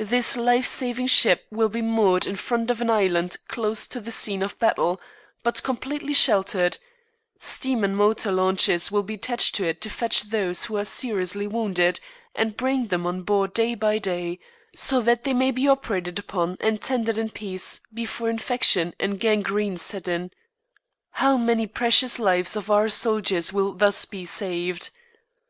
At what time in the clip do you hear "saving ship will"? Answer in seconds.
0.66-1.68